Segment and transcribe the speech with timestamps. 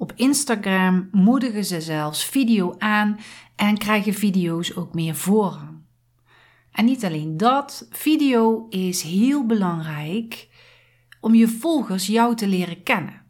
[0.00, 3.18] Op Instagram moedigen ze zelfs video aan
[3.56, 5.82] en krijgen video's ook meer voorrang.
[6.72, 10.48] En niet alleen dat, video is heel belangrijk
[11.20, 13.22] om je volgers jou te leren kennen.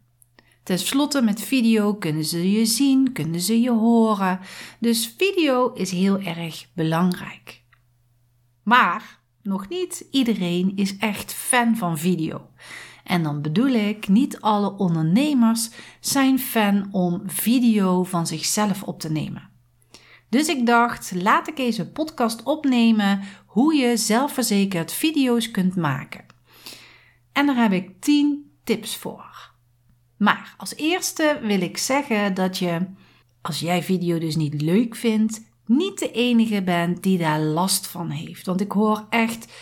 [0.63, 4.39] Ten slotte met video kunnen ze je zien, kunnen ze je horen.
[4.79, 7.63] Dus video is heel erg belangrijk.
[8.63, 12.49] Maar nog niet iedereen is echt fan van video.
[13.03, 19.11] En dan bedoel ik, niet alle ondernemers zijn fan om video van zichzelf op te
[19.11, 19.49] nemen.
[20.29, 26.25] Dus ik dacht, laat ik een podcast opnemen hoe je zelfverzekerd video's kunt maken.
[27.31, 29.51] En daar heb ik 10 tips voor.
[30.17, 32.87] Maar als eerste wil ik zeggen dat je,
[33.41, 38.09] als jij video dus niet leuk vindt, niet de enige bent die daar last van
[38.09, 38.45] heeft.
[38.45, 39.53] Want ik hoor echt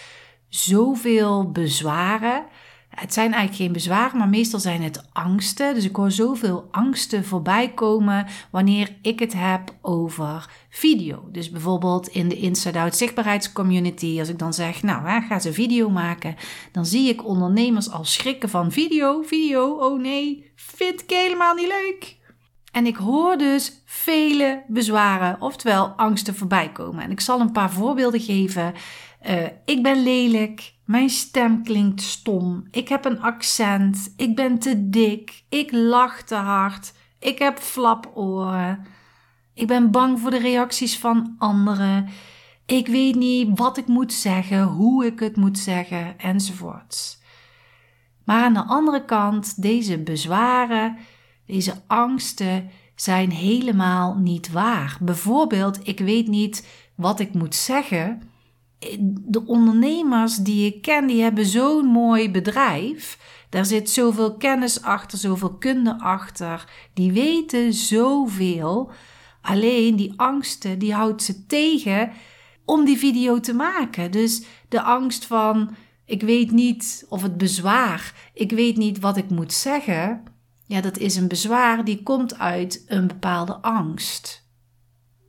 [0.47, 2.45] zoveel bezwaren
[2.99, 5.73] het zijn eigenlijk geen bezwaren, maar meestal zijn het angsten.
[5.73, 11.29] Dus ik hoor zoveel angsten voorbij komen wanneer ik het heb over video.
[11.31, 15.53] Dus bijvoorbeeld in de Inside Out zichtbaarheidscommunity, als ik dan zeg, nou, hè, ga ze
[15.53, 16.35] video maken,
[16.71, 21.67] dan zie ik ondernemers al schrikken van video, video, oh nee, vind ik helemaal niet
[21.67, 22.17] leuk.
[22.71, 27.03] En ik hoor dus vele bezwaren, oftewel angsten voorbij komen.
[27.03, 28.73] En ik zal een paar voorbeelden geven.
[29.27, 30.73] Uh, ik ben lelijk.
[30.85, 32.67] Mijn stem klinkt stom.
[32.71, 34.13] Ik heb een accent.
[34.17, 35.43] Ik ben te dik.
[35.49, 36.93] Ik lach te hard.
[37.19, 38.85] Ik heb flaporen.
[39.53, 42.09] Ik ben bang voor de reacties van anderen.
[42.65, 47.21] Ik weet niet wat ik moet zeggen, hoe ik het moet zeggen, enzovoorts.
[48.25, 50.97] Maar aan de andere kant, deze bezwaren,
[51.45, 54.97] deze angsten zijn helemaal niet waar.
[55.01, 58.21] Bijvoorbeeld, ik weet niet wat ik moet zeggen
[58.99, 63.17] de ondernemers die ik ken, die hebben zo'n mooi bedrijf.
[63.49, 66.71] Daar zit zoveel kennis achter, zoveel kunde achter.
[66.93, 68.91] Die weten zoveel.
[69.41, 72.11] Alleen die angsten, die houdt ze tegen
[72.65, 74.11] om die video te maken.
[74.11, 75.75] Dus de angst van,
[76.05, 80.23] ik weet niet, of het bezwaar, ik weet niet wat ik moet zeggen.
[80.65, 84.47] Ja, dat is een bezwaar die komt uit een bepaalde angst.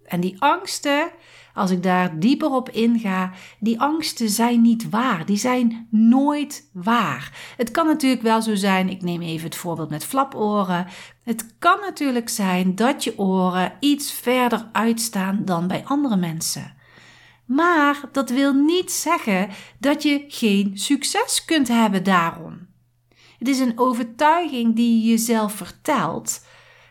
[0.04, 1.10] En die angsten,
[1.54, 5.26] als ik daar dieper op inga, die angsten zijn niet waar.
[5.26, 7.54] Die zijn nooit waar.
[7.56, 10.86] Het kan natuurlijk wel zo zijn, ik neem even het voorbeeld met flaporen.
[11.24, 16.74] Het kan natuurlijk zijn dat je oren iets verder uitstaan dan bij andere mensen.
[17.44, 22.68] Maar dat wil niet zeggen dat je geen succes kunt hebben daarom.
[23.38, 26.44] Het is een overtuiging die je jezelf vertelt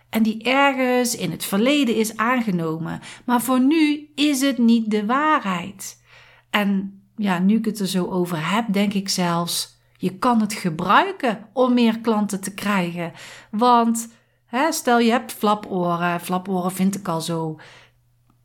[0.09, 2.99] en die ergens in het verleden is aangenomen.
[3.25, 6.01] Maar voor nu is het niet de waarheid.
[6.49, 10.53] En ja, nu ik het er zo over heb, denk ik zelfs, je kan het
[10.53, 13.11] gebruiken om meer klanten te krijgen.
[13.51, 14.07] Want
[14.45, 17.59] hè, stel je hebt flaporen, flaporen vind ik al zo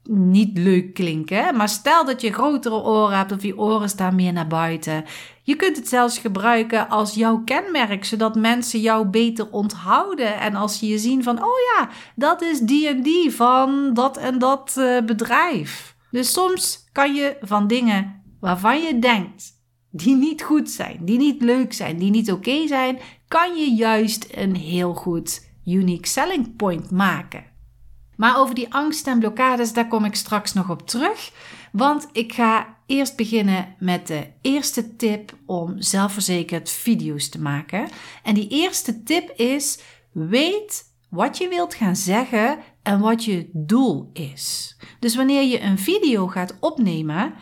[0.08, 1.56] niet leuk klinken.
[1.56, 5.04] Maar stel dat je grotere oren hebt of je oren staan meer naar buiten.
[5.42, 10.40] Je kunt het zelfs gebruiken als jouw kenmerk, zodat mensen jou beter onthouden.
[10.40, 14.16] En als ze je zien van, oh ja, dat is die en die van dat
[14.16, 15.96] en dat uh, bedrijf.
[16.10, 19.52] Dus soms kan je van dingen waarvan je denkt
[19.90, 22.98] die niet goed zijn, die niet leuk zijn, die niet oké zijn,
[23.28, 27.44] kan je juist een heel goed unique selling point maken.
[28.16, 31.30] Maar over die angst en blokkades, daar kom ik straks nog op terug.
[31.72, 37.88] Want ik ga eerst beginnen met de eerste tip om zelfverzekerd video's te maken.
[38.22, 39.78] En die eerste tip is:
[40.12, 44.76] weet wat je wilt gaan zeggen en wat je doel is.
[44.98, 47.34] Dus wanneer je een video gaat opnemen,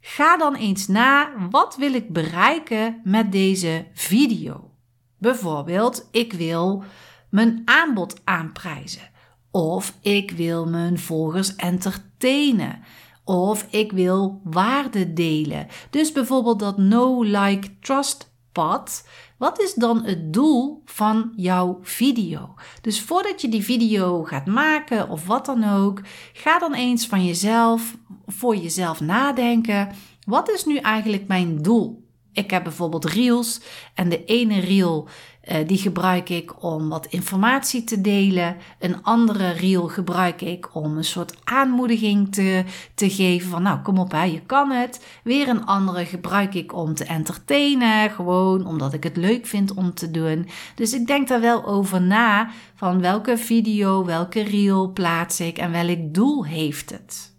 [0.00, 4.70] ga dan eens na wat wil ik bereiken met deze video.
[5.18, 6.84] Bijvoorbeeld, ik wil
[7.30, 9.12] mijn aanbod aanprijzen.
[9.56, 12.82] Of ik wil mijn volgers entertainen.
[13.24, 15.66] Of ik wil waarde delen.
[15.90, 19.08] Dus bijvoorbeeld dat no like trust pad.
[19.38, 22.54] Wat is dan het doel van jouw video?
[22.80, 26.00] Dus voordat je die video gaat maken of wat dan ook,
[26.32, 27.96] ga dan eens van jezelf,
[28.26, 29.88] voor jezelf nadenken.
[30.26, 32.04] Wat is nu eigenlijk mijn doel?
[32.32, 33.60] Ik heb bijvoorbeeld reels
[33.94, 35.08] en de ene reel
[35.48, 38.56] uh, die gebruik ik om wat informatie te delen.
[38.78, 42.64] Een andere reel gebruik ik om een soort aanmoediging te,
[42.94, 45.06] te geven van nou kom op hè, je kan het.
[45.24, 49.94] Weer een andere gebruik ik om te entertainen, gewoon omdat ik het leuk vind om
[49.94, 50.48] te doen.
[50.74, 55.70] Dus ik denk daar wel over na van welke video, welke reel plaats ik en
[55.70, 57.32] welk doel heeft het.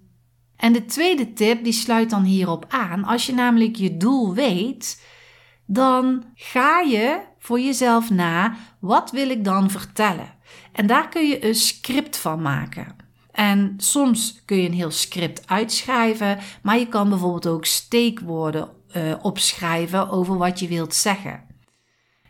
[0.56, 3.04] En de tweede tip die sluit dan hierop aan.
[3.04, 5.02] Als je namelijk je doel weet,
[5.66, 10.34] dan ga je voor jezelf na, wat wil ik dan vertellen?
[10.72, 12.96] En daar kun je een script van maken.
[13.32, 19.14] En soms kun je een heel script uitschrijven, maar je kan bijvoorbeeld ook steekwoorden uh,
[19.22, 21.44] opschrijven over wat je wilt zeggen.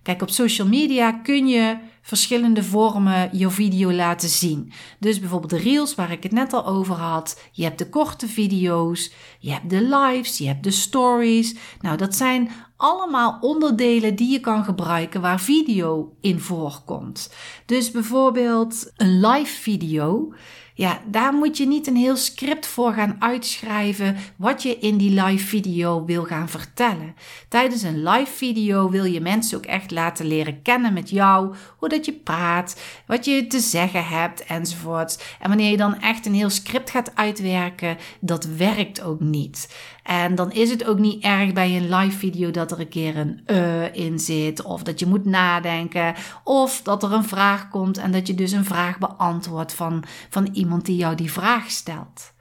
[0.04, 4.72] Kijk, op social media kun je verschillende vormen je video laten zien.
[5.00, 7.42] Dus bijvoorbeeld de reels waar ik het net al over had.
[7.52, 11.56] Je hebt de korte video's, je hebt de lives, je hebt de stories.
[11.82, 17.34] Nou, dat zijn allemaal onderdelen die je kan gebruiken waar video in voorkomt.
[17.66, 20.34] Dus bijvoorbeeld een live video
[20.78, 25.22] ja, daar moet je niet een heel script voor gaan uitschrijven wat je in die
[25.24, 27.16] live video wil gaan vertellen.
[27.50, 31.90] Tijdens een live video wil je mensen ook echt laten leren kennen met jou, hoe
[31.90, 35.24] dat je praat, wat je te zeggen hebt enzovoort.
[35.40, 39.68] En wanneer je dan echt een heel script gaat uitwerken, dat werkt ook niet.
[40.06, 43.18] En dan is het ook niet erg bij een live video dat er een keer
[43.18, 47.98] een uh in zit, of dat je moet nadenken, of dat er een vraag komt
[47.98, 52.34] en dat je dus een vraag beantwoordt van, van iemand die jou die vraag stelt.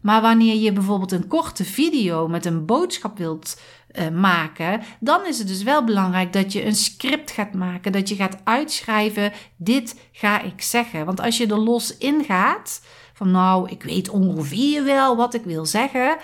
[0.00, 3.60] Maar wanneer je bijvoorbeeld een korte video met een boodschap wilt
[3.92, 8.08] uh, maken, dan is het dus wel belangrijk dat je een script gaat maken, dat
[8.08, 11.06] je gaat uitschrijven: dit ga ik zeggen.
[11.06, 12.82] Want als je er los in gaat,
[13.12, 16.16] van nou, ik weet ongeveer wel wat ik wil zeggen,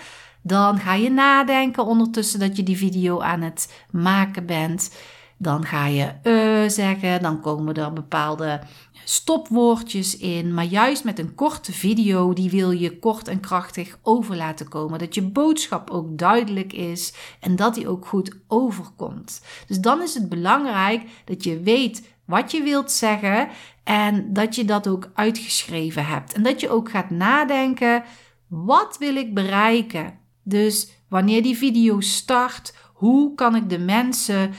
[0.48, 4.94] dan ga je nadenken ondertussen dat je die video aan het maken bent.
[5.36, 8.60] Dan ga je uh zeggen, dan komen er bepaalde
[9.04, 10.54] stopwoordjes in.
[10.54, 14.98] Maar juist met een korte video, die wil je kort en krachtig over laten komen.
[14.98, 19.42] Dat je boodschap ook duidelijk is en dat die ook goed overkomt.
[19.66, 23.48] Dus dan is het belangrijk dat je weet wat je wilt zeggen
[23.84, 26.32] en dat je dat ook uitgeschreven hebt.
[26.32, 28.02] En dat je ook gaat nadenken,
[28.46, 30.18] wat wil ik bereiken?
[30.48, 34.50] Dus wanneer die video start, hoe kan ik de mensen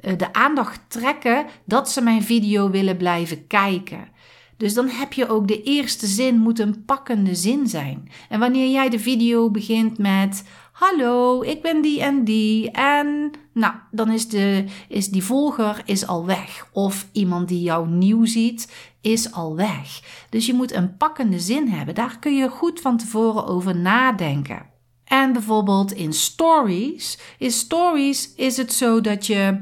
[0.00, 4.08] eh, de aandacht trekken dat ze mijn video willen blijven kijken?
[4.56, 8.08] Dus dan heb je ook de eerste zin moet een pakkende zin zijn.
[8.28, 13.74] En wanneer jij de video begint met hallo, ik ben die en die en nou,
[13.90, 16.68] dan is, de, is die volger is al weg.
[16.72, 20.00] Of iemand die jou nieuw ziet, is al weg.
[20.30, 21.94] Dus je moet een pakkende zin hebben.
[21.94, 24.74] Daar kun je goed van tevoren over nadenken.
[25.06, 27.18] En bijvoorbeeld in stories.
[27.38, 29.60] In stories is het zo dat je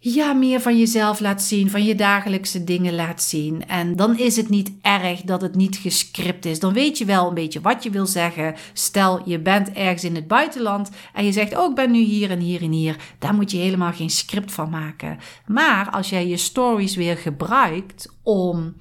[0.00, 3.66] ja, meer van jezelf laat zien, van je dagelijkse dingen laat zien.
[3.66, 6.60] En dan is het niet erg dat het niet gescript is.
[6.60, 8.54] Dan weet je wel een beetje wat je wil zeggen.
[8.72, 12.30] Stel, je bent ergens in het buitenland en je zegt, oh, ik ben nu hier
[12.30, 12.96] en hier en hier.
[13.18, 15.18] Daar moet je helemaal geen script van maken.
[15.46, 18.74] Maar als jij je stories weer gebruikt om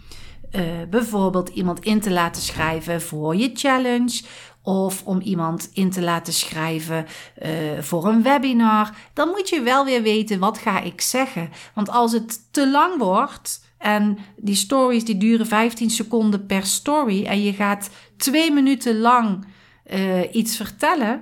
[0.51, 4.21] uh, bijvoorbeeld iemand in te laten schrijven voor je challenge
[4.67, 7.05] of om iemand in te laten schrijven
[7.45, 11.49] uh, voor een webinar, dan moet je wel weer weten wat ga ik zeggen.
[11.73, 17.25] Want als het te lang wordt en die stories die duren 15 seconden per story
[17.25, 19.45] en je gaat twee minuten lang
[19.93, 21.21] uh, iets vertellen,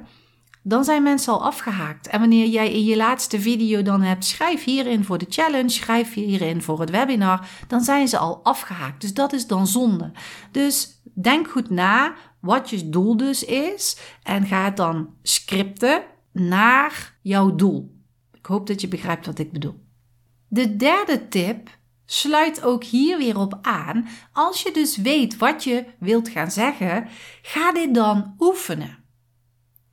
[0.64, 2.08] dan zijn mensen al afgehaakt.
[2.08, 6.14] En wanneer jij in je laatste video dan hebt, schrijf hierin voor de challenge, schrijf
[6.14, 9.02] hierin voor het webinar, dan zijn ze al afgehaakt.
[9.02, 10.12] Dus dat is dan zonde.
[10.52, 12.14] Dus denk goed na
[12.46, 17.96] wat je doel dus is en ga het dan scripten naar jouw doel.
[18.34, 19.84] Ik hoop dat je begrijpt wat ik bedoel.
[20.48, 21.70] De derde tip
[22.06, 24.08] sluit ook hier weer op aan.
[24.34, 27.08] Als je dus weet wat je wilt gaan zeggen,
[27.42, 29.04] ga dit dan oefenen.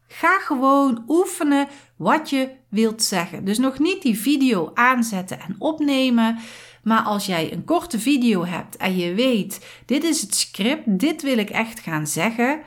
[0.06, 3.44] Ga gewoon oefenen wat je wilt zeggen.
[3.44, 6.38] Dus nog niet die video aanzetten en opnemen.
[6.82, 11.22] Maar als jij een korte video hebt en je weet, dit is het script, dit
[11.22, 12.60] wil ik echt gaan zeggen,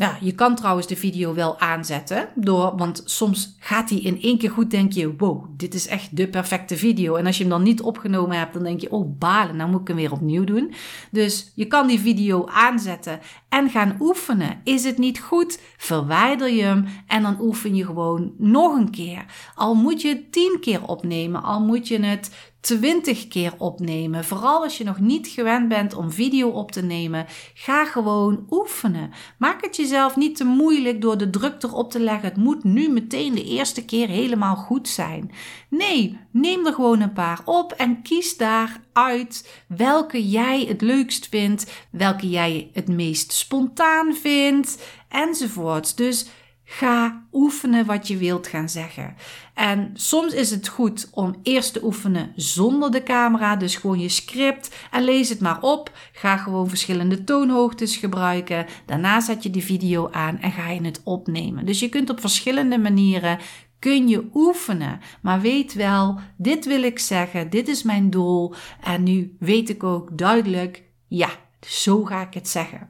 [0.00, 4.38] Ja, je kan trouwens de video wel aanzetten, door, want soms gaat hij in één
[4.38, 7.14] keer goed, denk je, wow, dit is echt de perfecte video.
[7.14, 9.80] En als je hem dan niet opgenomen hebt, dan denk je, oh balen, nou moet
[9.80, 10.74] ik hem weer opnieuw doen.
[11.10, 14.60] Dus je kan die video aanzetten en gaan oefenen.
[14.64, 19.24] Is het niet goed, verwijder je hem en dan oefen je gewoon nog een keer.
[19.54, 24.24] Al moet je het tien keer opnemen, al moet je het 20 keer opnemen.
[24.24, 29.10] Vooral als je nog niet gewend bent om video op te nemen, ga gewoon oefenen.
[29.38, 32.28] Maak het jezelf niet te moeilijk door de druk erop te leggen.
[32.28, 35.30] Het moet nu meteen de eerste keer helemaal goed zijn.
[35.68, 41.86] Nee, neem er gewoon een paar op en kies daaruit welke jij het leukst vindt,
[41.90, 45.96] welke jij het meest spontaan vindt, enzovoort.
[45.96, 46.26] Dus
[46.72, 49.14] Ga oefenen wat je wilt gaan zeggen.
[49.54, 54.08] En soms is het goed om eerst te oefenen zonder de camera, dus gewoon je
[54.08, 55.92] script en lees het maar op.
[56.12, 58.66] Ga gewoon verschillende toonhoogtes gebruiken.
[58.86, 61.66] Daarna zet je de video aan en ga je het opnemen.
[61.66, 63.38] Dus je kunt op verschillende manieren
[63.78, 65.00] kun je oefenen.
[65.22, 68.54] Maar weet wel, dit wil ik zeggen, dit is mijn doel.
[68.80, 72.88] En nu weet ik ook duidelijk, ja, zo ga ik het zeggen.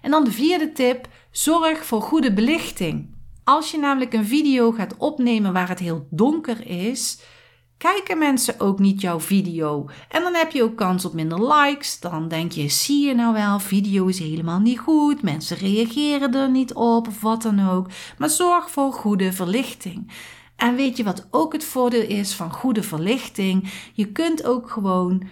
[0.00, 3.14] En dan de vierde tip: zorg voor goede belichting.
[3.44, 7.18] Als je namelijk een video gaat opnemen waar het heel donker is,
[7.78, 9.88] kijken mensen ook niet jouw video.
[10.08, 12.00] En dan heb je ook kans op minder likes.
[12.00, 15.22] Dan denk je: zie je nou wel, video is helemaal niet goed.
[15.22, 17.88] Mensen reageren er niet op of wat dan ook.
[18.18, 20.12] Maar zorg voor goede verlichting.
[20.56, 23.72] En weet je wat ook het voordeel is van goede verlichting?
[23.92, 25.22] Je kunt ook gewoon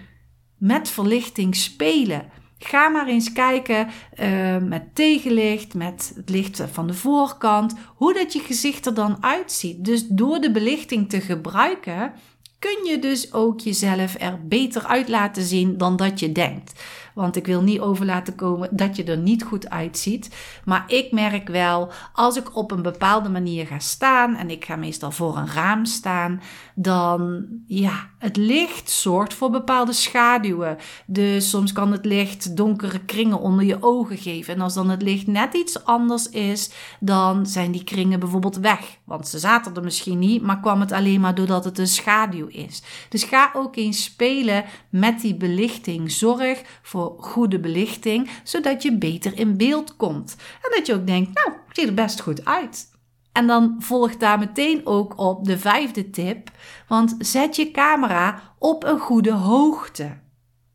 [0.59, 2.31] met verlichting spelen.
[2.67, 3.89] Ga maar eens kijken
[4.21, 9.17] uh, met tegenlicht, met het licht van de voorkant, hoe dat je gezicht er dan
[9.21, 9.85] uitziet.
[9.85, 12.13] Dus door de belichting te gebruiken,
[12.59, 16.83] kun je dus ook jezelf er beter uit laten zien dan dat je denkt.
[17.15, 20.35] Want ik wil niet over laten komen dat je er niet goed uitziet.
[20.65, 24.77] Maar ik merk wel, als ik op een bepaalde manier ga staan, en ik ga
[24.77, 26.41] meestal voor een raam staan,
[26.75, 30.77] dan ja, het licht zorgt voor bepaalde schaduwen.
[31.07, 34.55] Dus soms kan het licht donkere kringen onder je ogen geven.
[34.55, 38.99] En als dan het licht net iets anders is, dan zijn die kringen bijvoorbeeld weg.
[39.05, 42.47] Want ze zaten er misschien niet, maar kwam het alleen maar doordat het een schaduw
[42.47, 42.83] is.
[43.09, 46.11] Dus ga ook eens spelen met die belichting.
[46.11, 50.37] Zorg voor goede belichting, zodat je beter in beeld komt.
[50.63, 52.93] En dat je ook denkt, nou, het ziet er best goed uit.
[53.33, 56.51] En dan volgt daar meteen ook op de vijfde tip,
[56.89, 60.23] want zet je camera op een goede hoogte.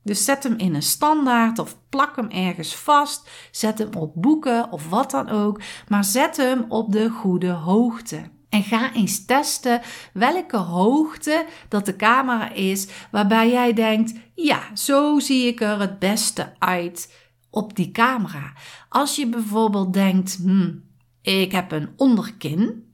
[0.04, 3.30] Dus zet hem in een standaard of plak hem ergens vast.
[3.52, 5.62] Zet hem op boeken of wat dan ook.
[5.88, 8.22] Maar zet hem op de goede hoogte.
[8.50, 9.82] En ga eens testen
[10.14, 16.00] welke hoogte dat de camera is waarbij jij denkt: ja, zo zie ik er het
[16.00, 17.14] beste uit
[17.50, 18.54] op die camera.
[18.90, 20.84] Als je bijvoorbeeld denkt: hmm,
[21.22, 22.94] ik heb een onderkin,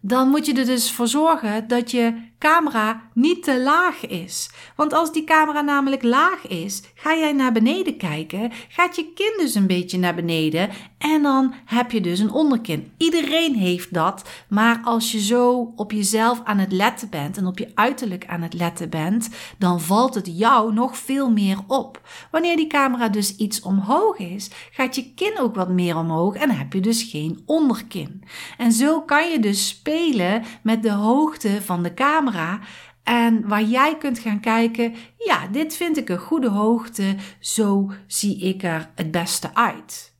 [0.00, 4.50] dan moet je er dus voor zorgen dat je camera niet te laag is.
[4.76, 9.34] Want als die camera namelijk laag is, ga jij naar beneden kijken, gaat je kin
[9.38, 12.92] dus een beetje naar beneden en dan heb je dus een onderkin.
[12.96, 17.58] Iedereen heeft dat, maar als je zo op jezelf aan het letten bent en op
[17.58, 22.00] je uiterlijk aan het letten bent, dan valt het jou nog veel meer op.
[22.30, 26.50] Wanneer die camera dus iets omhoog is, gaat je kin ook wat meer omhoog en
[26.50, 28.24] heb je dus geen onderkin.
[28.58, 32.30] En zo kan je dus spelen met de hoogte van de camera
[33.02, 38.38] en waar jij kunt gaan kijken, ja, dit vind ik een goede hoogte, zo zie
[38.38, 40.14] ik er het beste uit.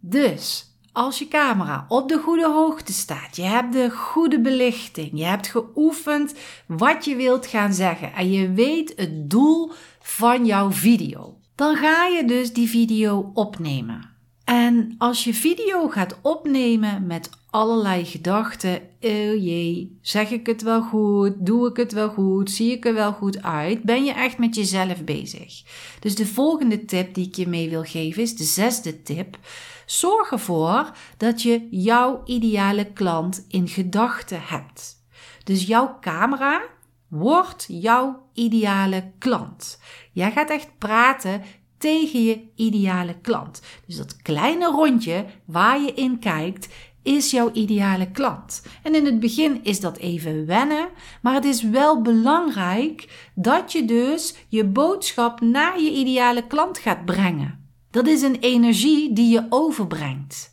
[0.00, 5.24] Dus als je camera op de goede hoogte staat, je hebt de goede belichting, je
[5.24, 6.34] hebt geoefend
[6.66, 12.06] wat je wilt gaan zeggen en je weet het doel van jouw video, dan ga
[12.06, 14.10] je dus die video opnemen.
[14.44, 18.80] En als je video gaat opnemen met allerlei gedachten.
[19.04, 21.32] Oh jee, zeg ik het wel goed?
[21.38, 22.50] Doe ik het wel goed?
[22.50, 23.82] Zie ik er wel goed uit?
[23.82, 25.62] Ben je echt met jezelf bezig?
[26.00, 29.38] Dus de volgende tip die ik je mee wil geven is de zesde tip.
[29.86, 35.04] Zorg ervoor dat je jouw ideale klant in gedachten hebt.
[35.44, 36.62] Dus jouw camera
[37.08, 39.80] wordt jouw ideale klant.
[40.12, 41.42] Jij gaat echt praten
[41.78, 43.62] tegen je ideale klant.
[43.86, 46.68] Dus dat kleine rondje waar je in kijkt,
[47.02, 48.62] is jouw ideale klant.
[48.82, 50.88] En in het begin is dat even wennen,
[51.22, 57.04] maar het is wel belangrijk dat je dus je boodschap naar je ideale klant gaat
[57.04, 57.60] brengen.
[57.90, 60.51] Dat is een energie die je overbrengt.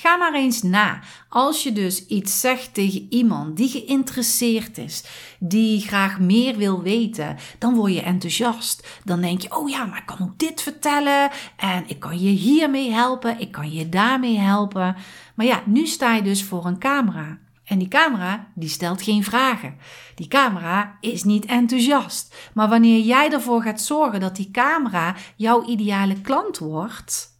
[0.00, 1.00] Ga maar eens na.
[1.28, 5.04] Als je dus iets zegt tegen iemand die geïnteresseerd is,
[5.38, 9.00] die graag meer wil weten, dan word je enthousiast.
[9.04, 12.28] Dan denk je: oh ja, maar ik kan ook dit vertellen en ik kan je
[12.28, 14.96] hiermee helpen, ik kan je daarmee helpen.
[15.34, 17.38] Maar ja, nu sta je dus voor een camera.
[17.64, 19.76] En die camera, die stelt geen vragen.
[20.14, 22.34] Die camera is niet enthousiast.
[22.54, 27.37] Maar wanneer jij ervoor gaat zorgen dat die camera jouw ideale klant wordt,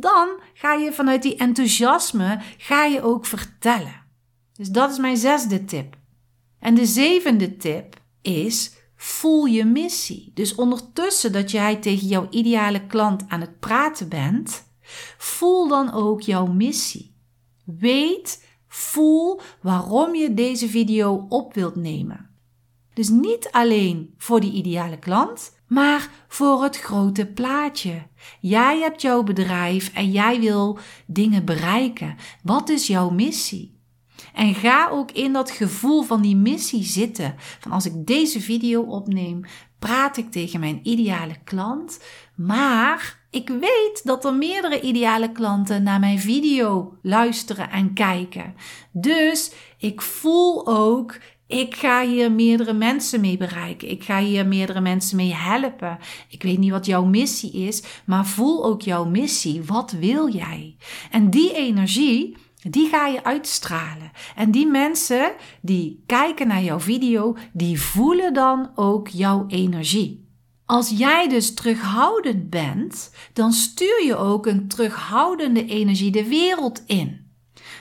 [0.00, 4.04] dan ga je vanuit die enthousiasme ga je ook vertellen.
[4.52, 5.96] Dus dat is mijn zesde tip.
[6.58, 10.30] En de zevende tip is voel je missie.
[10.34, 14.64] Dus ondertussen dat jij tegen jouw ideale klant aan het praten bent,
[15.18, 17.14] voel dan ook jouw missie.
[17.64, 22.30] Weet, voel waarom je deze video op wilt nemen.
[22.94, 28.06] Dus niet alleen voor die ideale klant, maar voor het grote plaatje.
[28.40, 32.16] Jij hebt jouw bedrijf en jij wil dingen bereiken.
[32.42, 33.76] Wat is jouw missie?
[34.34, 37.34] En ga ook in dat gevoel van die missie zitten.
[37.60, 39.44] Van als ik deze video opneem,
[39.78, 42.00] praat ik tegen mijn ideale klant.
[42.36, 48.54] Maar ik weet dat er meerdere ideale klanten naar mijn video luisteren en kijken.
[48.92, 53.90] Dus ik voel ook ik ga hier meerdere mensen mee bereiken.
[53.90, 55.98] Ik ga hier meerdere mensen mee helpen.
[56.28, 59.62] Ik weet niet wat jouw missie is, maar voel ook jouw missie.
[59.62, 60.76] Wat wil jij?
[61.10, 62.36] En die energie,
[62.70, 64.10] die ga je uitstralen.
[64.36, 70.26] En die mensen die kijken naar jouw video, die voelen dan ook jouw energie.
[70.66, 77.26] Als jij dus terughoudend bent, dan stuur je ook een terughoudende energie de wereld in.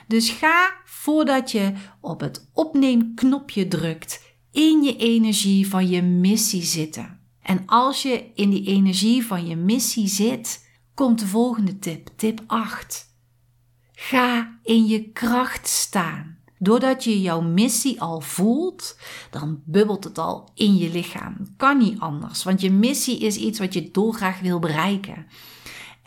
[0.08, 0.74] Dus ga
[1.08, 4.22] voordat je op het opneemknopje drukt
[4.52, 7.20] in je energie van je missie zitten.
[7.42, 12.44] En als je in die energie van je missie zit, komt de volgende tip, tip
[12.48, 13.14] 8.
[13.92, 16.38] Ga in je kracht staan.
[16.60, 18.98] Doordat je jouw missie al voelt,
[19.32, 21.38] dan bubbelt het al in je lichaam.
[21.58, 25.28] Kan niet anders, want je missie is iets wat je dolgraag wil bereiken.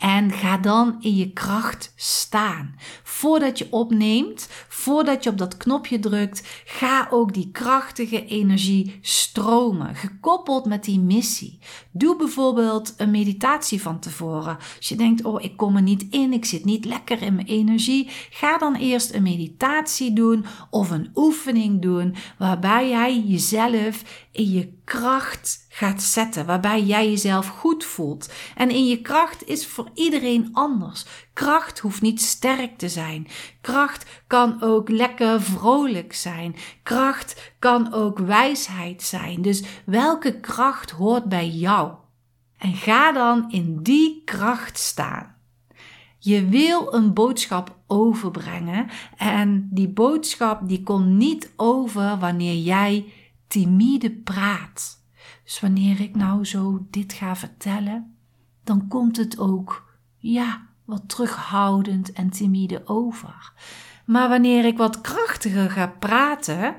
[0.01, 2.75] En ga dan in je kracht staan.
[3.03, 9.95] Voordat je opneemt, voordat je op dat knopje drukt, ga ook die krachtige energie stromen,
[9.95, 11.59] gekoppeld met die missie.
[11.91, 14.57] Doe bijvoorbeeld een meditatie van tevoren.
[14.77, 17.47] Als je denkt, oh, ik kom er niet in, ik zit niet lekker in mijn
[17.47, 24.51] energie, ga dan eerst een meditatie doen of een oefening doen waarbij jij jezelf in
[24.51, 28.33] je kracht gaat zetten, waarbij jij jezelf goed voelt.
[28.55, 31.05] En in je kracht is voor iedereen anders.
[31.33, 33.27] Kracht hoeft niet sterk te zijn.
[33.61, 36.55] Kracht kan ook lekker vrolijk zijn.
[36.83, 39.41] Kracht kan ook wijsheid zijn.
[39.41, 41.91] Dus welke kracht hoort bij jou?
[42.57, 45.35] En ga dan in die kracht staan.
[46.19, 53.05] Je wil een boodschap overbrengen en die boodschap die komt niet over wanneer jij
[53.47, 55.00] timide praat.
[55.51, 58.15] Dus wanneer ik nou zo dit ga vertellen,
[58.63, 63.53] dan komt het ook, ja, wat terughoudend en timide over.
[64.05, 66.75] Maar wanneer ik wat krachtiger ga praten,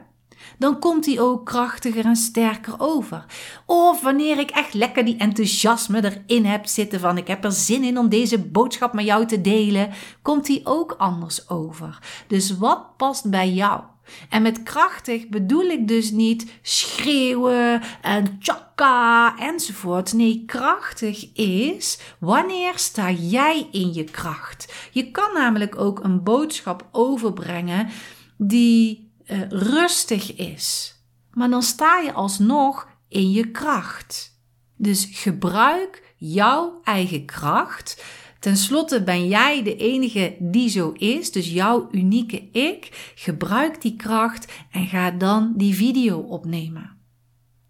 [0.59, 3.25] dan komt hij ook krachtiger en sterker over.
[3.67, 7.85] Of wanneer ik echt lekker die enthousiasme erin heb zitten van ik heb er zin
[7.85, 9.91] in om deze boodschap met jou te delen,
[10.23, 11.99] komt hij ook anders over.
[12.27, 13.83] Dus wat past bij jou?
[14.29, 20.13] En met krachtig bedoel ik dus niet schreeuwen en tjaka enzovoort.
[20.13, 24.75] Nee, krachtig is wanneer sta jij in je kracht.
[24.91, 27.89] Je kan namelijk ook een boodschap overbrengen
[28.37, 30.97] die uh, rustig is.
[31.31, 34.41] Maar dan sta je alsnog in je kracht.
[34.77, 38.05] Dus gebruik jouw eigen kracht
[38.43, 43.13] Ten slotte ben jij de enige die zo is, dus jouw unieke ik.
[43.15, 46.99] Gebruik die kracht en ga dan die video opnemen.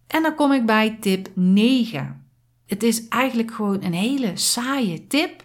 [0.06, 2.26] En dan kom ik bij tip 9.
[2.66, 5.44] Het is eigenlijk gewoon een hele saaie tip.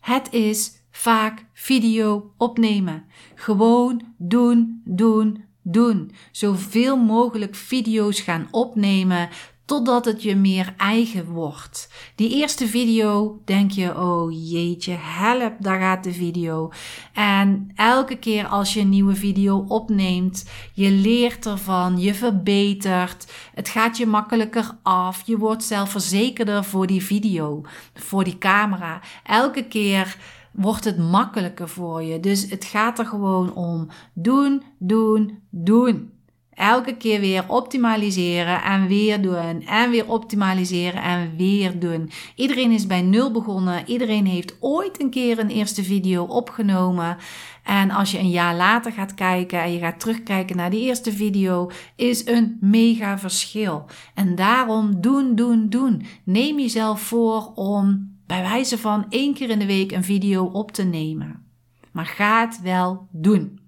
[0.00, 3.04] Het is vaak video opnemen.
[3.34, 6.10] Gewoon doen, doen, doen.
[6.32, 9.28] Zoveel mogelijk video's gaan opnemen
[9.66, 11.88] totdat het je meer eigen wordt.
[12.14, 16.72] Die eerste video denk je, oh jeetje, help, daar gaat de video.
[17.12, 23.68] En elke keer als je een nieuwe video opneemt, je leert ervan, je verbetert, het
[23.68, 27.62] gaat je makkelijker af, je wordt zelfverzekerder voor die video,
[27.94, 29.00] voor die camera.
[29.24, 30.16] Elke keer
[30.52, 32.20] wordt het makkelijker voor je.
[32.20, 36.10] Dus het gaat er gewoon om doen, doen, doen.
[36.56, 39.62] Elke keer weer optimaliseren en weer doen.
[39.66, 42.10] En weer optimaliseren en weer doen.
[42.34, 43.82] Iedereen is bij nul begonnen.
[43.86, 47.16] Iedereen heeft ooit een keer een eerste video opgenomen.
[47.62, 51.12] En als je een jaar later gaat kijken en je gaat terugkijken naar die eerste
[51.12, 53.84] video, is een mega verschil.
[54.14, 56.06] En daarom doen, doen, doen.
[56.24, 60.72] Neem jezelf voor om bij wijze van één keer in de week een video op
[60.72, 61.44] te nemen.
[61.92, 63.65] Maar ga het wel doen.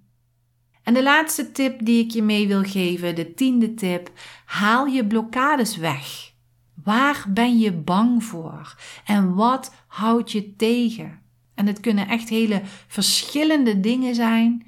[0.88, 4.10] En de laatste tip die ik je mee wil geven, de tiende tip,
[4.44, 6.32] haal je blokkades weg.
[6.84, 8.76] Waar ben je bang voor?
[9.04, 11.20] En wat houdt je tegen?
[11.54, 14.66] En het kunnen echt hele verschillende dingen zijn.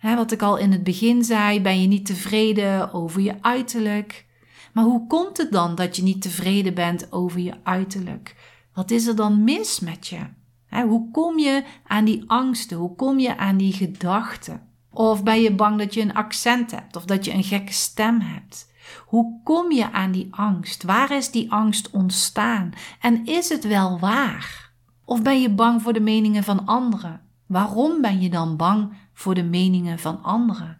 [0.00, 4.26] wat ik al in het begin zei, ben je niet tevreden over je uiterlijk.
[4.72, 8.36] Maar hoe komt het dan dat je niet tevreden bent over je uiterlijk?
[8.72, 10.20] Wat is er dan mis met je?
[10.86, 12.76] hoe kom je aan die angsten?
[12.76, 14.73] Hoe kom je aan die gedachten?
[14.94, 18.20] Of ben je bang dat je een accent hebt of dat je een gekke stem
[18.20, 18.72] hebt?
[19.06, 20.82] Hoe kom je aan die angst?
[20.82, 22.72] Waar is die angst ontstaan?
[23.00, 24.70] En is het wel waar?
[25.04, 27.20] Of ben je bang voor de meningen van anderen?
[27.46, 30.78] Waarom ben je dan bang voor de meningen van anderen?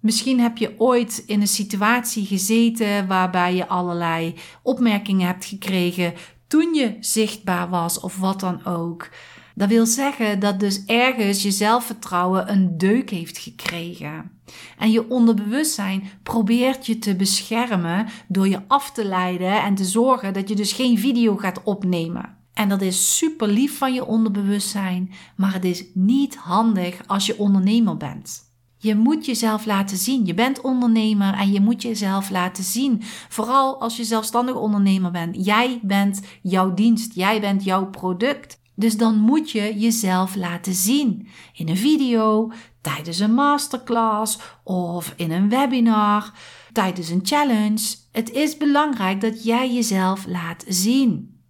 [0.00, 6.14] Misschien heb je ooit in een situatie gezeten waarbij je allerlei opmerkingen hebt gekregen
[6.46, 9.08] toen je zichtbaar was of wat dan ook.
[9.54, 14.30] Dat wil zeggen dat dus ergens je zelfvertrouwen een deuk heeft gekregen.
[14.78, 20.32] En je onderbewustzijn probeert je te beschermen door je af te leiden en te zorgen
[20.32, 22.36] dat je dus geen video gaat opnemen.
[22.54, 27.38] En dat is super lief van je onderbewustzijn, maar het is niet handig als je
[27.38, 28.52] ondernemer bent.
[28.78, 30.26] Je moet jezelf laten zien.
[30.26, 33.02] Je bent ondernemer en je moet jezelf laten zien.
[33.28, 35.44] Vooral als je zelfstandig ondernemer bent.
[35.44, 37.14] Jij bent jouw dienst.
[37.14, 38.62] Jij bent jouw product.
[38.74, 41.28] Dus dan moet je jezelf laten zien.
[41.52, 46.32] In een video, tijdens een masterclass of in een webinar,
[46.72, 47.96] tijdens een challenge.
[48.12, 51.40] Het is belangrijk dat jij jezelf laat zien.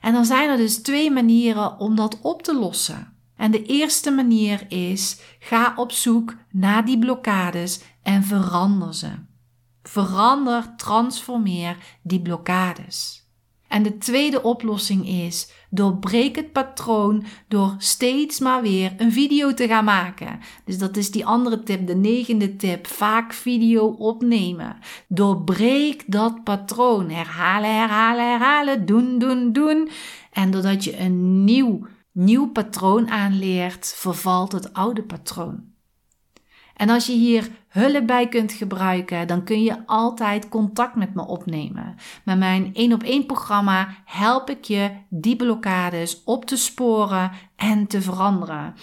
[0.00, 3.16] En dan zijn er dus twee manieren om dat op te lossen.
[3.36, 9.10] En de eerste manier is: ga op zoek naar die blokkades en verander ze.
[9.82, 13.21] Verander, transformeer die blokkades.
[13.72, 19.66] En de tweede oplossing is: doorbreek het patroon door steeds maar weer een video te
[19.66, 20.40] gaan maken.
[20.64, 24.76] Dus dat is die andere tip, de negende tip: vaak video opnemen.
[25.08, 27.10] Doorbreek dat patroon.
[27.10, 28.86] Herhalen, herhalen, herhalen.
[28.86, 29.88] Doen, doen, doen.
[30.32, 35.64] En doordat je een nieuw nieuw patroon aanleert, vervalt het oude patroon.
[36.76, 41.26] En als je hier hulp bij kunt gebruiken, dan kun je altijd contact met me
[41.26, 41.94] opnemen.
[42.24, 47.86] Met mijn 1 op 1 programma help ik je die blokkades op te sporen en
[47.86, 48.74] te veranderen.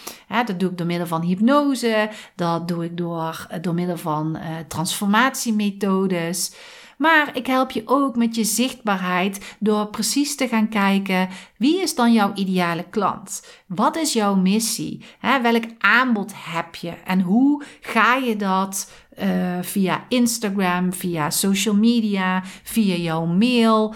[0.46, 4.44] dat doe ik door middel van hypnose, dat doe ik door, door middel van uh,
[4.68, 6.56] transformatiemethodes.
[7.00, 11.96] Maar ik help je ook met je zichtbaarheid door precies te gaan kijken wie is
[11.96, 13.46] dan jouw ideale klant?
[13.68, 15.06] Wat is jouw missie?
[15.42, 16.90] welk aanbod heb je?
[17.06, 23.94] En hoe ga je dat uh, via Instagram, via social media, via jouw mail?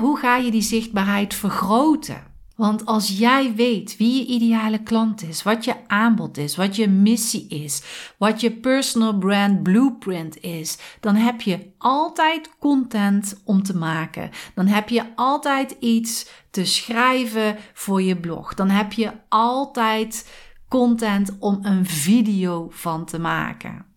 [0.00, 2.35] hoe ga je die zichtbaarheid vergroten?
[2.56, 6.88] Want als jij weet wie je ideale klant is, wat je aanbod is, wat je
[6.88, 7.82] missie is,
[8.18, 14.30] wat je personal brand blueprint is, dan heb je altijd content om te maken.
[14.54, 18.54] Dan heb je altijd iets te schrijven voor je blog.
[18.54, 20.30] Dan heb je altijd
[20.68, 23.95] content om een video van te maken.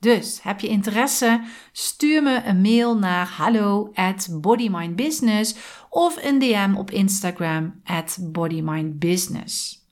[0.00, 1.42] Dus heb je interesse?
[1.72, 3.92] Stuur me een mail naar hallo
[4.30, 5.54] bodymindbusiness
[5.90, 9.84] of een DM op Instagram at bodymindbusiness.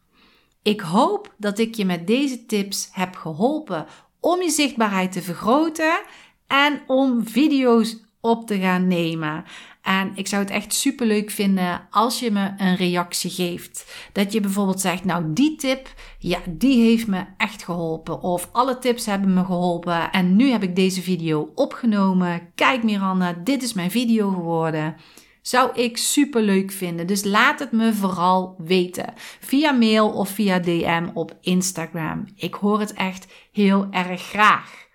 [0.62, 3.86] Ik hoop dat ik je met deze tips heb geholpen
[4.20, 6.00] om je zichtbaarheid te vergroten
[6.46, 9.44] en om video's op te gaan nemen.
[9.82, 13.94] En ik zou het echt super leuk vinden als je me een reactie geeft.
[14.12, 18.20] Dat je bijvoorbeeld zegt, nou die tip, ja, die heeft me echt geholpen.
[18.20, 22.52] Of alle tips hebben me geholpen en nu heb ik deze video opgenomen.
[22.54, 24.96] Kijk Miranda, dit is mijn video geworden.
[25.42, 27.06] Zou ik super leuk vinden.
[27.06, 29.12] Dus laat het me vooral weten.
[29.40, 32.24] Via mail of via DM op Instagram.
[32.36, 34.87] Ik hoor het echt heel erg graag.